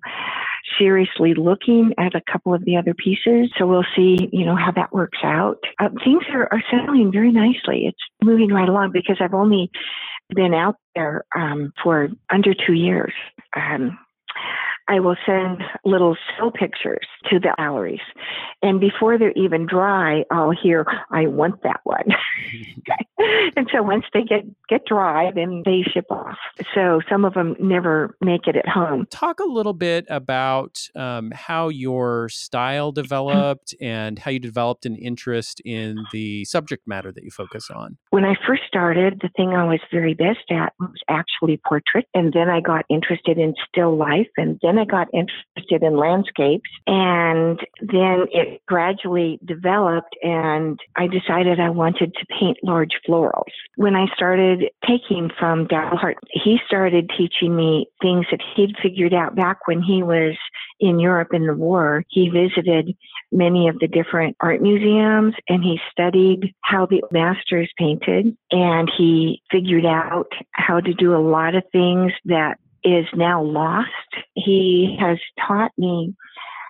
seriously 0.79 1.35
looking 1.35 1.93
at 1.99 2.15
a 2.15 2.23
couple 2.31 2.55
of 2.55 2.65
the 2.65 2.77
other 2.77 2.95
pieces. 2.95 3.51
So 3.59 3.67
we'll 3.67 3.87
see, 3.97 4.29
you 4.33 4.45
know, 4.45 4.57
how 4.57 4.73
that 4.73 4.93
works 4.93 5.19
out. 5.23 5.59
Uh, 5.79 5.89
things 6.05 6.25
are, 6.33 6.49
are 6.53 6.63
settling 6.71 7.13
very 7.13 7.33
nicely. 7.33 7.87
It's 7.87 7.99
moving 8.23 8.51
right 8.51 8.69
along 8.69 8.93
because 8.93 9.17
I've 9.21 9.35
only 9.35 9.71
been 10.35 10.55
out 10.55 10.77
there 10.95 11.25
um, 11.35 11.73
for 11.83 12.09
under 12.31 12.55
two 12.55 12.75
years. 12.75 13.13
Um, 13.57 13.99
I 14.89 15.01
will 15.01 15.17
send 15.27 15.63
little 15.85 16.17
still 16.35 16.51
pictures 16.51 17.07
to 17.31 17.39
the 17.39 17.55
galleries. 17.59 18.01
And 18.63 18.81
before 18.81 19.19
they're 19.19 19.33
even 19.33 19.67
dry, 19.67 20.25
I'll 20.31 20.51
hear, 20.51 20.87
I 21.11 21.27
want 21.27 21.63
that 21.63 21.81
one. 21.85 22.09
and 23.57 23.69
so 23.73 23.83
once 23.83 24.05
they 24.15 24.23
get, 24.23 24.45
get 24.69 24.85
dry, 24.87 25.31
then 25.35 25.63
they 25.65 25.83
ship 25.83 26.07
off. 26.11 26.39
So 26.75 27.01
some 27.09 27.25
of 27.25 27.35
them 27.35 27.57
never 27.59 28.17
make 28.21 28.47
it 28.47 28.57
at 28.57 28.69
home. 28.69 29.07
Talk 29.11 29.41
a 29.41 29.45
little 29.45 29.75
bit 29.75 30.07
about 30.09 30.89
um, 30.97 31.33
how 31.33 31.69
your 31.69 32.29
style 32.29 32.93
developed 32.93 33.75
and 33.81 34.19
how 34.19 34.31
you 34.31 34.39
developed 34.39 34.87
an 34.87 34.97
interest 34.97 35.61
in 35.65 35.99
the 36.13 36.45
subject 36.45 36.87
matter 36.87 37.13
that 37.13 37.25
you 37.25 37.31
focus 37.31 37.71
on. 37.71 37.99
When 38.11 38.25
I 38.25 38.35
first 38.47 38.63
started, 38.67 39.21
the 39.21 39.31
thing 39.37 39.51
I 39.51 39.65
was 39.65 39.81
very 39.93 40.15
best 40.15 40.51
at 40.51 40.73
was 40.81 41.03
actually 41.09 41.61
portrait. 41.67 42.07
And 42.15 42.33
then 42.33 42.49
I 42.49 42.61
got 42.61 42.85
interested 42.89 43.39
in 43.39 43.55
still 43.69 43.97
life. 43.97 44.29
And 44.37 44.59
then 44.63 44.78
I 44.79 44.85
got 44.85 45.09
interested 45.13 45.83
in 45.83 45.97
landscapes 45.97 46.71
and 46.87 47.59
then 47.81 48.27
it 48.33 48.63
gradually 48.67 49.39
developed 49.45 50.17
and 50.23 50.79
I 50.97 51.07
decided 51.07 51.61
I 51.61 51.71
wanted 51.71 52.15
to 52.15 52.27
paint 52.39 52.59
large 52.63 52.93
florals. 53.07 53.53
When 53.77 53.95
I 53.95 54.07
started 54.15 54.65
taking 54.87 55.31
from 55.39 55.67
Dalhart, 55.67 56.15
he 56.31 56.59
started 56.67 57.11
teaching 57.17 57.55
me 57.55 57.87
things 58.01 58.27
that 58.31 58.41
he'd 58.55 58.77
figured 58.83 59.15
out 59.15 59.35
back 59.35 59.67
when 59.67 59.83
he 59.83 60.03
was 60.03 60.37
in 60.81 60.99
Europe 60.99 61.29
in 61.33 61.47
the 61.47 61.55
war. 61.55 62.05
He 62.09 62.29
visited 62.29 62.97
many 63.33 63.69
of 63.69 63.79
the 63.79 63.89
different 63.89 64.37
art 64.41 64.63
museums 64.63 65.35
and 65.49 65.63
he 65.63 65.79
studied 65.91 66.55
how 66.63 66.87
the 66.87 67.03
masters 67.11 67.71
painted 67.77 68.37
and 68.51 68.91
he 68.97 69.43
figured 69.51 69.85
out 69.85 70.29
how 70.53 70.81
to 70.81 70.95
do 70.95 71.15
a 71.15 71.19
lot 71.19 71.55
of 71.55 71.63
things 71.73 72.13
that 72.25 72.59
is 72.85 73.07
now 73.15 73.43
lost. 73.43 73.89
He 74.35 74.97
has 75.01 75.19
taught 75.47 75.73
me 75.77 76.15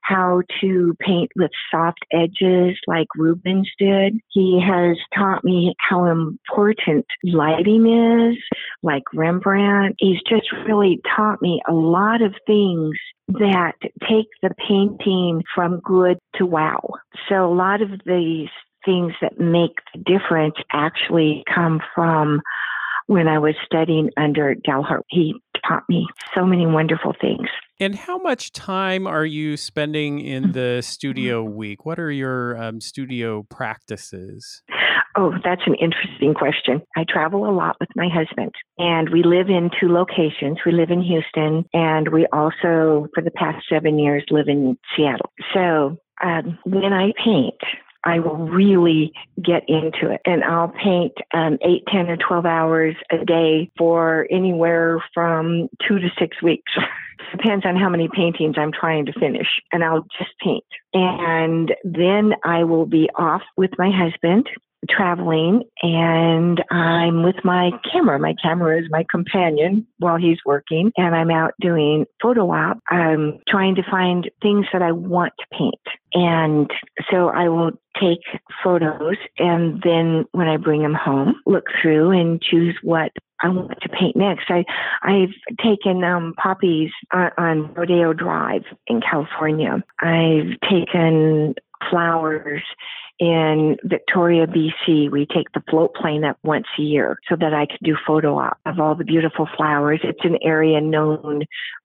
how 0.08 0.42
to 0.60 0.96
paint 1.00 1.30
with 1.36 1.50
soft 1.70 1.98
edges 2.12 2.78
like 2.86 3.08
Rubens 3.14 3.70
did. 3.78 4.18
He 4.28 4.58
has 4.66 4.96
taught 5.14 5.44
me 5.44 5.74
how 5.78 6.06
important 6.06 7.04
lighting 7.22 8.32
is, 8.32 8.38
like 8.82 9.02
Rembrandt. 9.12 9.96
He's 9.98 10.20
just 10.26 10.50
really 10.66 11.00
taught 11.14 11.42
me 11.42 11.60
a 11.68 11.74
lot 11.74 12.22
of 12.22 12.34
things 12.46 12.96
that 13.28 13.74
take 14.08 14.28
the 14.42 14.54
painting 14.66 15.42
from 15.54 15.80
good 15.80 16.18
to 16.36 16.46
wow. 16.46 16.80
So 17.28 17.44
a 17.44 17.54
lot 17.54 17.82
of 17.82 17.90
these 18.06 18.48
things 18.86 19.12
that 19.20 19.38
make 19.38 19.72
the 19.92 20.02
difference 20.04 20.54
actually 20.72 21.44
come 21.54 21.80
from 21.94 22.40
when 23.08 23.26
I 23.26 23.38
was 23.38 23.54
studying 23.64 24.10
under 24.16 24.54
Dalhart. 24.54 25.02
He 25.08 25.34
taught 25.66 25.82
me 25.88 26.06
so 26.36 26.44
many 26.44 26.66
wonderful 26.66 27.14
things. 27.20 27.48
And 27.80 27.94
how 27.94 28.18
much 28.18 28.52
time 28.52 29.06
are 29.06 29.24
you 29.24 29.56
spending 29.56 30.20
in 30.20 30.52
the 30.52 30.82
studio 30.82 31.42
week? 31.42 31.84
What 31.84 31.98
are 31.98 32.10
your 32.10 32.60
um, 32.62 32.80
studio 32.80 33.44
practices? 33.48 34.62
Oh, 35.16 35.32
that's 35.42 35.62
an 35.66 35.74
interesting 35.74 36.34
question. 36.34 36.82
I 36.96 37.04
travel 37.08 37.48
a 37.48 37.50
lot 37.50 37.76
with 37.80 37.88
my 37.96 38.08
husband, 38.12 38.52
and 38.76 39.08
we 39.10 39.22
live 39.24 39.48
in 39.48 39.70
two 39.80 39.88
locations. 39.88 40.58
We 40.64 40.72
live 40.72 40.90
in 40.90 41.02
Houston, 41.02 41.64
and 41.72 42.08
we 42.08 42.26
also, 42.32 43.08
for 43.14 43.22
the 43.24 43.32
past 43.34 43.64
seven 43.68 43.98
years, 43.98 44.24
live 44.30 44.48
in 44.48 44.78
Seattle. 44.94 45.32
So 45.54 45.96
um, 46.22 46.58
when 46.64 46.92
I 46.92 47.12
paint, 47.24 47.58
I 48.08 48.20
will 48.20 48.36
really 48.36 49.12
get 49.42 49.64
into 49.68 50.10
it. 50.10 50.20
And 50.24 50.42
I'll 50.42 50.72
paint 50.82 51.12
um, 51.34 51.58
8, 51.62 51.84
10, 51.92 52.08
or 52.08 52.16
12 52.16 52.46
hours 52.46 52.96
a 53.10 53.24
day 53.24 53.70
for 53.76 54.26
anywhere 54.30 55.04
from 55.12 55.68
two 55.86 55.98
to 55.98 56.08
six 56.18 56.42
weeks. 56.42 56.72
Depends 57.32 57.66
on 57.66 57.76
how 57.76 57.90
many 57.90 58.08
paintings 58.08 58.56
I'm 58.56 58.72
trying 58.72 59.04
to 59.06 59.12
finish. 59.12 59.48
And 59.72 59.84
I'll 59.84 60.06
just 60.18 60.30
paint. 60.42 60.64
And 60.94 61.74
then 61.84 62.32
I 62.44 62.64
will 62.64 62.86
be 62.86 63.10
off 63.14 63.42
with 63.56 63.72
my 63.76 63.90
husband 63.90 64.48
traveling 64.88 65.62
and 65.82 66.62
I'm 66.70 67.22
with 67.22 67.36
my 67.44 67.70
camera. 67.90 68.18
My 68.18 68.34
camera 68.42 68.78
is 68.78 68.86
my 68.90 69.04
companion 69.10 69.86
while 69.98 70.16
he's 70.16 70.38
working 70.44 70.92
and 70.96 71.14
I'm 71.14 71.30
out 71.30 71.54
doing 71.60 72.06
photo 72.22 72.50
op. 72.52 72.78
I'm 72.88 73.40
trying 73.48 73.74
to 73.76 73.82
find 73.90 74.30
things 74.42 74.66
that 74.72 74.82
I 74.82 74.92
want 74.92 75.32
to 75.38 75.56
paint. 75.56 75.74
And 76.14 76.70
so 77.10 77.28
I 77.28 77.48
will 77.48 77.72
take 78.00 78.20
photos 78.62 79.16
and 79.38 79.82
then 79.82 80.24
when 80.32 80.48
I 80.48 80.56
bring 80.56 80.82
them 80.82 80.94
home, 80.94 81.40
look 81.46 81.64
through 81.82 82.12
and 82.12 82.40
choose 82.40 82.76
what 82.82 83.10
I 83.40 83.48
want 83.48 83.80
to 83.82 83.88
paint 83.88 84.16
next. 84.16 84.46
I 84.48 84.64
I've 85.02 85.34
taken 85.64 86.02
um, 86.02 86.34
poppies 86.42 86.90
on, 87.12 87.30
on 87.38 87.74
Rodeo 87.74 88.12
Drive 88.12 88.64
in 88.88 89.00
California. 89.00 89.82
I've 90.00 90.58
taken 90.68 91.54
flowers 91.88 92.62
in 93.18 93.76
Victoria, 93.84 94.46
BC, 94.46 95.10
we 95.10 95.26
take 95.26 95.50
the 95.52 95.62
float 95.68 95.94
plane 95.94 96.24
up 96.24 96.38
once 96.44 96.66
a 96.78 96.82
year 96.82 97.18
so 97.28 97.36
that 97.36 97.52
I 97.52 97.66
could 97.66 97.80
do 97.82 97.96
photo 98.06 98.38
op 98.38 98.58
of 98.64 98.78
all 98.78 98.94
the 98.94 99.04
beautiful 99.04 99.48
flowers. 99.56 100.00
It's 100.04 100.24
an 100.24 100.38
area 100.42 100.80
known 100.80 101.42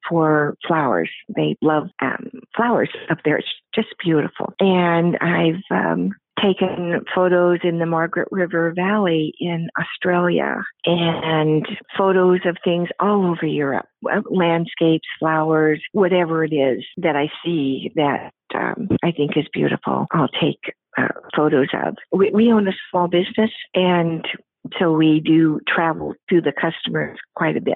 for 0.07 0.55
flowers. 0.67 1.09
They 1.35 1.57
love 1.61 1.89
um, 2.01 2.29
flowers 2.55 2.89
up 3.09 3.19
there. 3.25 3.37
It's 3.37 3.47
just 3.73 3.89
beautiful. 4.03 4.53
And 4.59 5.17
I've 5.21 5.63
um, 5.71 6.11
taken 6.41 7.03
photos 7.15 7.59
in 7.63 7.79
the 7.79 7.85
Margaret 7.85 8.27
River 8.31 8.73
Valley 8.75 9.33
in 9.39 9.69
Australia 9.79 10.63
and 10.85 11.65
photos 11.97 12.41
of 12.45 12.57
things 12.63 12.89
all 12.99 13.25
over 13.25 13.45
Europe, 13.45 13.85
landscapes, 14.29 15.07
flowers, 15.19 15.81
whatever 15.93 16.43
it 16.43 16.53
is 16.53 16.83
that 16.97 17.15
I 17.15 17.31
see 17.43 17.91
that 17.95 18.31
um, 18.53 18.89
I 19.03 19.11
think 19.11 19.35
is 19.35 19.45
beautiful. 19.53 20.05
I'll 20.11 20.27
take 20.27 20.59
uh, 20.97 21.07
photos 21.35 21.67
of. 21.73 21.95
We, 22.11 22.31
we 22.31 22.51
own 22.51 22.67
a 22.67 22.73
small 22.89 23.07
business 23.07 23.51
and 23.73 24.25
so 24.79 24.93
we 24.93 25.19
do 25.19 25.59
travel 25.67 26.13
to 26.29 26.41
the 26.41 26.53
customers 26.53 27.19
quite 27.35 27.57
a 27.57 27.61
bit. 27.61 27.75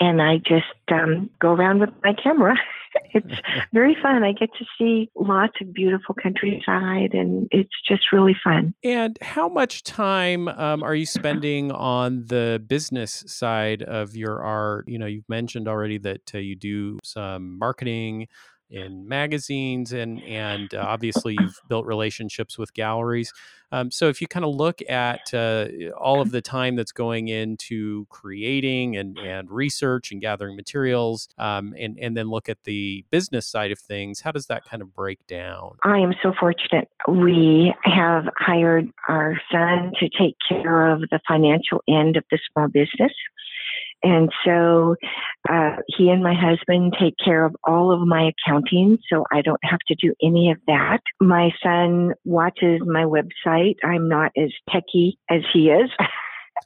And 0.00 0.22
I 0.22 0.38
just 0.38 0.66
um, 0.92 1.28
go 1.40 1.52
around 1.52 1.80
with 1.80 1.90
my 2.04 2.12
camera. 2.12 2.54
it's 3.14 3.40
very 3.72 3.96
fun. 4.00 4.22
I 4.22 4.32
get 4.32 4.50
to 4.58 4.64
see 4.78 5.10
lots 5.16 5.54
of 5.60 5.72
beautiful 5.72 6.14
countryside, 6.14 7.14
and 7.14 7.48
it's 7.50 7.74
just 7.86 8.12
really 8.12 8.36
fun. 8.42 8.74
And 8.84 9.18
how 9.20 9.48
much 9.48 9.82
time 9.82 10.46
um, 10.48 10.84
are 10.84 10.94
you 10.94 11.06
spending 11.06 11.72
on 11.72 12.26
the 12.26 12.62
business 12.64 13.24
side 13.26 13.82
of 13.82 14.14
your 14.14 14.42
art? 14.42 14.88
You 14.88 14.98
know, 14.98 15.06
you've 15.06 15.28
mentioned 15.28 15.66
already 15.66 15.98
that 15.98 16.32
uh, 16.34 16.38
you 16.38 16.54
do 16.54 16.98
some 17.02 17.58
marketing 17.58 18.28
in 18.70 19.08
magazines 19.08 19.92
and 19.92 20.22
and 20.24 20.74
uh, 20.74 20.84
obviously 20.86 21.36
you've 21.38 21.60
built 21.68 21.86
relationships 21.86 22.58
with 22.58 22.74
galleries. 22.74 23.32
Um, 23.70 23.90
so 23.90 24.08
if 24.08 24.22
you 24.22 24.26
kind 24.26 24.46
of 24.46 24.54
look 24.54 24.80
at 24.88 25.32
uh, 25.34 25.66
all 25.98 26.22
of 26.22 26.30
the 26.30 26.40
time 26.40 26.74
that's 26.74 26.92
going 26.92 27.28
into 27.28 28.06
creating 28.08 28.96
and, 28.96 29.18
and 29.18 29.50
research 29.50 30.10
and 30.10 30.22
gathering 30.22 30.56
materials 30.56 31.28
um, 31.36 31.74
and, 31.78 31.98
and 31.98 32.16
then 32.16 32.30
look 32.30 32.48
at 32.48 32.64
the 32.64 33.04
business 33.10 33.46
side 33.46 33.70
of 33.70 33.78
things 33.78 34.20
how 34.20 34.32
does 34.32 34.46
that 34.46 34.64
kind 34.64 34.82
of 34.82 34.94
break 34.94 35.26
down? 35.26 35.76
I 35.84 35.98
am 35.98 36.14
so 36.22 36.32
fortunate. 36.38 36.88
We 37.06 37.74
have 37.82 38.24
hired 38.36 38.88
our 39.08 39.38
son 39.52 39.92
to 40.00 40.08
take 40.08 40.36
care 40.48 40.90
of 40.90 41.00
the 41.10 41.20
financial 41.28 41.82
end 41.88 42.16
of 42.16 42.24
the 42.30 42.38
small 42.52 42.68
business 42.68 43.12
and 44.02 44.30
so 44.44 44.96
uh, 45.48 45.76
he 45.86 46.10
and 46.10 46.22
my 46.22 46.34
husband 46.34 46.94
take 47.00 47.14
care 47.22 47.44
of 47.44 47.56
all 47.66 47.92
of 47.92 48.06
my 48.06 48.30
accounting, 48.30 48.98
so 49.10 49.24
I 49.32 49.42
don't 49.42 49.62
have 49.64 49.80
to 49.88 49.94
do 49.94 50.14
any 50.22 50.50
of 50.50 50.58
that. 50.66 51.00
My 51.20 51.50
son 51.62 52.12
watches 52.24 52.80
my 52.84 53.04
website. 53.04 53.76
I'm 53.84 54.08
not 54.08 54.32
as 54.36 54.50
techy 54.70 55.18
as 55.30 55.40
he 55.52 55.70
is. 55.70 55.90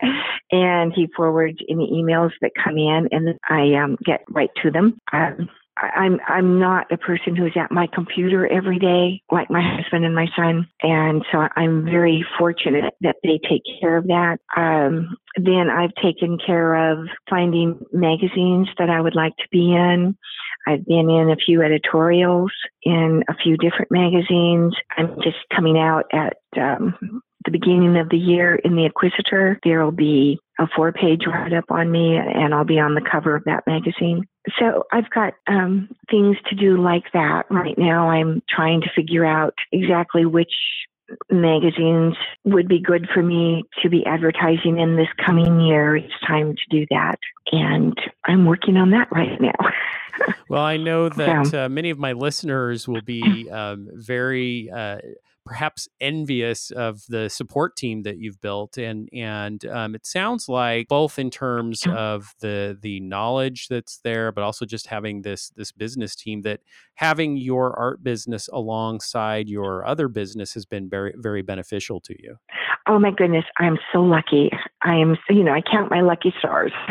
and 0.50 0.92
he 0.94 1.08
forwards 1.14 1.58
any 1.68 1.90
emails 1.92 2.30
that 2.40 2.52
come 2.62 2.78
in 2.78 3.08
and 3.12 3.38
I 3.48 3.74
um, 3.82 3.96
get 4.04 4.22
right 4.30 4.50
to 4.62 4.70
them. 4.70 4.98
Um, 5.12 5.48
I'm 5.76 6.20
I'm 6.28 6.58
not 6.58 6.92
a 6.92 6.98
person 6.98 7.34
who's 7.34 7.56
at 7.56 7.70
my 7.70 7.88
computer 7.92 8.46
every 8.46 8.78
day 8.78 9.22
like 9.30 9.50
my 9.50 9.62
husband 9.62 10.04
and 10.04 10.14
my 10.14 10.26
son, 10.36 10.68
and 10.82 11.24
so 11.32 11.48
I'm 11.56 11.84
very 11.84 12.24
fortunate 12.38 12.94
that 13.00 13.16
they 13.22 13.40
take 13.48 13.62
care 13.80 13.96
of 13.96 14.06
that. 14.08 14.38
Um, 14.56 15.16
then 15.36 15.70
I've 15.70 15.94
taken 16.02 16.38
care 16.44 16.92
of 16.92 17.06
finding 17.28 17.80
magazines 17.92 18.68
that 18.78 18.90
I 18.90 19.00
would 19.00 19.14
like 19.14 19.34
to 19.36 19.48
be 19.50 19.72
in. 19.72 20.16
I've 20.66 20.84
been 20.84 21.10
in 21.10 21.30
a 21.30 21.36
few 21.36 21.62
editorials 21.62 22.52
in 22.82 23.24
a 23.28 23.34
few 23.42 23.56
different 23.56 23.90
magazines. 23.90 24.74
I'm 24.96 25.16
just 25.22 25.38
coming 25.54 25.78
out 25.78 26.04
at 26.12 26.36
um, 26.60 27.22
the 27.44 27.50
beginning 27.50 27.96
of 27.96 28.08
the 28.08 28.18
year 28.18 28.56
in 28.56 28.76
the 28.76 28.84
Inquisitor. 28.84 29.58
There 29.64 29.84
will 29.84 29.92
be 29.92 30.38
a 30.58 30.66
four 30.74 30.92
page 30.92 31.22
write 31.26 31.52
up 31.52 31.64
on 31.70 31.90
me, 31.90 32.16
and 32.16 32.54
I'll 32.54 32.64
be 32.64 32.78
on 32.78 32.94
the 32.94 33.00
cover 33.10 33.36
of 33.36 33.44
that 33.44 33.64
magazine. 33.66 34.26
So 34.58 34.84
I've 34.92 35.10
got 35.10 35.34
um, 35.46 35.88
things 36.10 36.36
to 36.48 36.56
do 36.56 36.80
like 36.82 37.04
that 37.12 37.44
right 37.50 37.76
now. 37.78 38.10
I'm 38.10 38.42
trying 38.48 38.80
to 38.82 38.90
figure 38.94 39.24
out 39.24 39.54
exactly 39.72 40.24
which 40.24 40.52
magazines 41.30 42.14
would 42.44 42.68
be 42.68 42.80
good 42.80 43.08
for 43.12 43.22
me 43.22 43.64
to 43.82 43.88
be 43.88 44.04
advertising 44.06 44.78
in 44.78 44.96
this 44.96 45.08
coming 45.24 45.60
year. 45.60 45.96
It's 45.96 46.12
time 46.26 46.54
to 46.54 46.62
do 46.70 46.86
that. 46.90 47.18
And 47.50 47.96
I'm 48.24 48.46
working 48.46 48.76
on 48.76 48.90
that 48.90 49.08
right 49.10 49.40
now. 49.40 50.34
well, 50.48 50.62
I 50.62 50.76
know 50.76 51.08
that 51.08 51.54
uh, 51.54 51.68
many 51.68 51.90
of 51.90 51.98
my 51.98 52.12
listeners 52.12 52.88
will 52.88 53.02
be 53.02 53.50
um, 53.50 53.88
very. 53.92 54.70
Uh, 54.70 54.98
perhaps 55.44 55.88
envious 56.00 56.70
of 56.70 57.02
the 57.08 57.28
support 57.28 57.76
team 57.76 58.02
that 58.02 58.18
you've 58.18 58.40
built 58.40 58.78
and 58.78 59.08
and 59.12 59.64
um, 59.66 59.94
it 59.94 60.06
sounds 60.06 60.48
like 60.48 60.86
both 60.88 61.18
in 61.18 61.30
terms 61.30 61.82
of 61.88 62.34
the 62.40 62.78
the 62.80 63.00
knowledge 63.00 63.66
that's 63.68 63.98
there 64.04 64.30
but 64.30 64.44
also 64.44 64.64
just 64.64 64.86
having 64.86 65.22
this 65.22 65.50
this 65.56 65.72
business 65.72 66.14
team 66.14 66.42
that 66.42 66.60
having 66.94 67.36
your 67.36 67.78
art 67.78 68.02
business 68.02 68.48
alongside 68.52 69.48
your 69.48 69.84
other 69.84 70.08
business 70.08 70.54
has 70.54 70.64
been 70.64 70.88
very 70.88 71.12
very 71.16 71.42
beneficial 71.42 72.00
to 72.00 72.14
you. 72.22 72.36
Oh 72.88 72.98
my 72.98 73.10
goodness 73.10 73.44
i'm 73.58 73.78
so 73.92 74.02
lucky. 74.02 74.50
I 74.82 74.94
am 74.94 75.16
you 75.28 75.42
know 75.42 75.52
i 75.52 75.60
count 75.60 75.90
my 75.90 76.00
lucky 76.00 76.32
stars. 76.38 76.72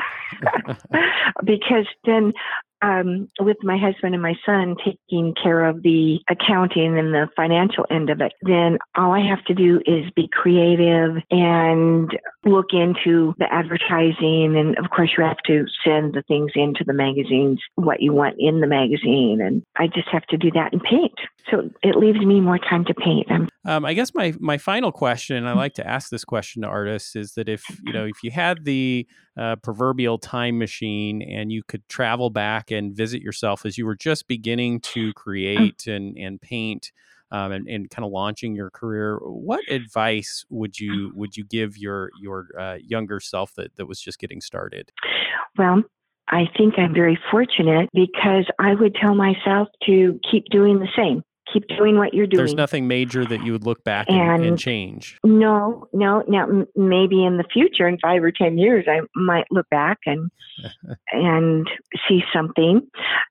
Because 1.43 1.87
then 2.05 2.33
um, 2.81 3.27
with 3.39 3.57
my 3.63 3.77
husband 3.77 4.13
and 4.13 4.21
my 4.21 4.35
son 4.45 4.75
taking 4.83 5.33
care 5.41 5.65
of 5.65 5.83
the 5.83 6.19
accounting 6.29 6.97
and 6.97 7.13
the 7.13 7.27
financial 7.35 7.85
end 7.89 8.09
of 8.09 8.21
it, 8.21 8.33
then 8.41 8.77
all 8.95 9.11
I 9.13 9.25
have 9.27 9.43
to 9.45 9.53
do 9.53 9.81
is 9.85 10.09
be 10.15 10.29
creative 10.31 11.17
and 11.29 12.11
look 12.45 12.67
into 12.71 13.33
the 13.37 13.51
advertising. 13.51 14.57
And 14.57 14.77
of 14.77 14.89
course, 14.89 15.11
you 15.17 15.23
have 15.23 15.37
to 15.47 15.65
send 15.83 16.13
the 16.13 16.23
things 16.27 16.51
into 16.55 16.83
the 16.85 16.93
magazines, 16.93 17.59
what 17.75 18.01
you 18.01 18.13
want 18.13 18.35
in 18.39 18.61
the 18.61 18.67
magazine. 18.67 19.39
And 19.41 19.63
I 19.77 19.87
just 19.87 20.07
have 20.09 20.25
to 20.27 20.37
do 20.37 20.51
that 20.51 20.73
and 20.73 20.81
paint. 20.81 21.13
So 21.49 21.69
it 21.83 21.95
leaves 21.95 22.19
me 22.19 22.39
more 22.39 22.59
time 22.59 22.85
to 22.85 22.93
paint. 22.93 23.27
Um, 23.65 23.85
I 23.85 23.93
guess 23.93 24.13
my 24.13 24.33
my 24.39 24.57
final 24.57 24.91
question, 24.91 25.35
and 25.35 25.47
I 25.47 25.53
like 25.53 25.73
to 25.75 25.87
ask 25.87 26.09
this 26.09 26.23
question 26.23 26.61
to 26.61 26.67
artists, 26.67 27.15
is 27.15 27.33
that 27.33 27.49
if 27.49 27.63
you 27.83 27.93
know 27.93 28.05
if 28.05 28.23
you 28.23 28.31
had 28.31 28.65
the 28.65 29.07
uh, 29.37 29.55
proverbial 29.57 30.17
time 30.17 30.57
machine 30.57 31.21
and 31.21 31.51
you 31.51 31.63
could 31.63 31.87
travel 31.87 32.29
back 32.29 32.71
and 32.71 32.93
visit 32.93 33.21
yourself 33.21 33.65
as 33.65 33.77
you 33.77 33.85
were 33.85 33.95
just 33.95 34.27
beginning 34.27 34.79
to 34.81 35.09
mm. 35.09 35.13
create 35.13 35.87
and 35.87 36.17
and 36.17 36.41
paint. 36.41 36.91
Um, 37.33 37.53
and, 37.53 37.65
and 37.69 37.89
kind 37.89 38.03
of 38.03 38.11
launching 38.11 38.55
your 38.55 38.69
career, 38.69 39.17
what 39.23 39.61
advice 39.69 40.43
would 40.49 40.77
you 40.77 41.13
would 41.15 41.37
you 41.37 41.45
give 41.45 41.77
your 41.77 42.09
your 42.19 42.47
uh, 42.59 42.75
younger 42.85 43.21
self 43.21 43.55
that, 43.55 43.73
that 43.77 43.85
was 43.85 44.01
just 44.01 44.19
getting 44.19 44.41
started? 44.41 44.91
Well, 45.57 45.81
I 46.27 46.49
think 46.57 46.73
I'm 46.77 46.93
very 46.93 47.17
fortunate 47.31 47.87
because 47.93 48.47
I 48.59 48.75
would 48.75 48.95
tell 48.95 49.15
myself 49.15 49.69
to 49.85 50.19
keep 50.29 50.43
doing 50.51 50.79
the 50.79 50.89
same 50.93 51.23
keep 51.51 51.67
doing 51.67 51.97
what 51.97 52.13
you're 52.13 52.27
doing. 52.27 52.45
There's 52.45 52.55
nothing 52.55 52.87
major 52.87 53.25
that 53.25 53.43
you 53.43 53.51
would 53.51 53.65
look 53.65 53.83
back 53.83 54.07
and, 54.09 54.19
and, 54.19 54.45
and 54.45 54.59
change. 54.59 55.17
No, 55.23 55.87
no. 55.93 56.23
Now, 56.27 56.43
m- 56.43 56.67
maybe 56.75 57.23
in 57.23 57.37
the 57.37 57.45
future, 57.51 57.87
in 57.87 57.97
five 57.99 58.23
or 58.23 58.31
ten 58.31 58.57
years, 58.57 58.85
I 58.87 59.01
might 59.15 59.45
look 59.51 59.69
back 59.69 59.99
and 60.05 60.29
and 61.11 61.69
see 62.07 62.21
something. 62.33 62.81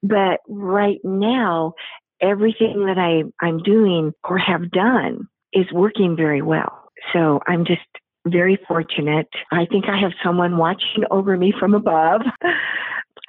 But 0.02 0.40
right 0.48 0.98
now, 1.04 1.74
everything 2.20 2.86
that 2.86 2.98
I 2.98 3.24
I'm 3.44 3.58
doing 3.62 4.12
or 4.28 4.38
have 4.38 4.70
done 4.70 5.28
is 5.52 5.66
working 5.72 6.16
very 6.16 6.42
well. 6.42 6.90
So 7.12 7.40
I'm 7.46 7.64
just 7.64 7.80
very 8.26 8.58
fortunate. 8.68 9.28
I 9.50 9.66
think 9.66 9.86
I 9.88 9.98
have 9.98 10.12
someone 10.22 10.58
watching 10.58 11.04
over 11.10 11.36
me 11.36 11.52
from 11.58 11.74
above. 11.74 12.22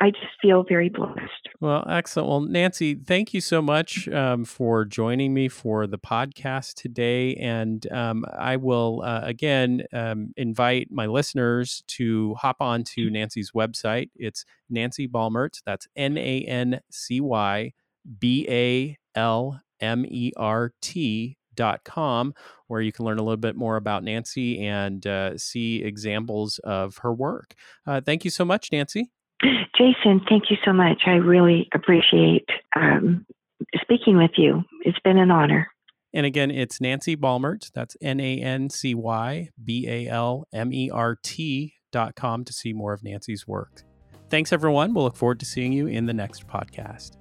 I 0.01 0.09
just 0.09 0.33
feel 0.41 0.63
very 0.67 0.89
blessed. 0.89 1.49
Well, 1.59 1.85
excellent. 1.87 2.27
Well, 2.27 2.41
Nancy, 2.41 2.95
thank 2.95 3.35
you 3.35 3.39
so 3.39 3.61
much 3.61 4.07
um, 4.07 4.45
for 4.45 4.83
joining 4.83 5.31
me 5.31 5.47
for 5.47 5.85
the 5.85 5.99
podcast 5.99 6.73
today. 6.73 7.35
And 7.35 7.85
um, 7.91 8.25
I 8.35 8.55
will, 8.55 9.03
uh, 9.05 9.21
again, 9.23 9.83
um, 9.93 10.33
invite 10.37 10.87
my 10.89 11.05
listeners 11.05 11.83
to 11.89 12.33
hop 12.33 12.57
on 12.61 12.83
to 12.95 13.11
Nancy's 13.11 13.51
website. 13.51 14.09
It's 14.15 14.43
Nancy 14.71 15.07
Balmert. 15.07 15.61
That's 15.67 15.87
N 15.95 16.17
A 16.17 16.41
N 16.47 16.79
C 16.89 17.21
Y 17.21 17.71
B 18.17 18.47
A 18.49 18.97
L 19.13 19.61
M 19.79 20.03
E 20.07 20.31
R 20.35 20.73
T 20.81 21.37
dot 21.53 21.83
com 21.83 22.33
where 22.67 22.81
you 22.81 22.91
can 22.91 23.05
learn 23.05 23.19
a 23.19 23.23
little 23.23 23.37
bit 23.37 23.55
more 23.55 23.75
about 23.75 24.03
Nancy 24.03 24.65
and 24.65 25.05
uh, 25.05 25.37
see 25.37 25.83
examples 25.83 26.59
of 26.63 26.97
her 26.99 27.13
work. 27.13 27.53
Uh, 27.85 28.01
thank 28.01 28.25
you 28.25 28.31
so 28.31 28.43
much, 28.43 28.71
Nancy. 28.71 29.11
Jason, 29.77 30.21
thank 30.29 30.49
you 30.49 30.57
so 30.63 30.73
much. 30.73 31.03
I 31.05 31.15
really 31.15 31.67
appreciate 31.73 32.47
um, 32.75 33.25
speaking 33.81 34.17
with 34.17 34.31
you. 34.37 34.63
It's 34.81 34.99
been 34.99 35.17
an 35.17 35.31
honor. 35.31 35.67
And 36.13 36.25
again, 36.25 36.51
it's 36.51 36.81
Nancy 36.81 37.15
Balmert. 37.15 37.71
That's 37.73 37.95
N 38.01 38.19
A 38.19 38.39
N 38.39 38.69
C 38.69 38.93
Y 38.93 39.49
B 39.63 39.87
A 39.87 40.07
L 40.07 40.47
M 40.53 40.73
E 40.73 40.89
R 40.89 41.17
T 41.21 41.75
dot 41.91 42.15
com 42.15 42.43
to 42.45 42.53
see 42.53 42.73
more 42.73 42.93
of 42.93 43.03
Nancy's 43.03 43.47
work. 43.47 43.83
Thanks, 44.29 44.51
everyone. 44.53 44.93
We'll 44.93 45.05
look 45.05 45.15
forward 45.15 45.39
to 45.39 45.45
seeing 45.45 45.73
you 45.73 45.87
in 45.87 46.05
the 46.05 46.13
next 46.13 46.47
podcast. 46.47 47.17